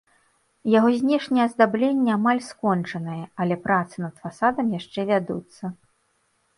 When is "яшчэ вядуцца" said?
4.81-5.77